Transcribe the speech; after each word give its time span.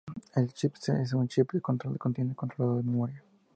El 0.33 0.51
chip-C 0.51 0.95
es 1.03 1.13
un 1.13 1.27
chip 1.27 1.51
de 1.51 1.61
control 1.61 1.93
que 1.93 1.99
contiene 1.99 2.31
el 2.31 2.35
controlador 2.35 2.77
de 2.83 2.89
memoria. 2.89 3.23